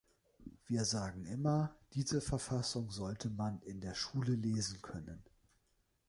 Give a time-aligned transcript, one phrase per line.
[0.67, 5.21] Wir sagen immer, diese Verfassung sollte man in der Schule lesen können.